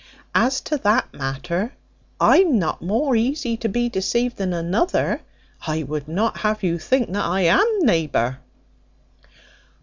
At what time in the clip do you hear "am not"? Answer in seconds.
2.37-2.81